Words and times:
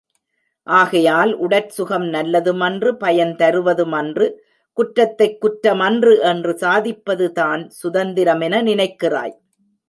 ஆகையால் 0.63 1.33
உடற் 1.33 1.69
சுகம் 1.69 2.03
நல்லதுமன்று, 2.03 2.91
பயன் 2.91 3.35
தருவதுமன்று. 3.35 4.31
குற்றத்தைக் 4.73 5.37
குற்றமன்று 5.45 6.19
என்று 6.19 6.57
சாதிப்பதுதான் 6.61 7.67
சுதந்திரம் 7.67 8.39
என 8.39 8.61
நினைக்கிறாய். 8.61 9.33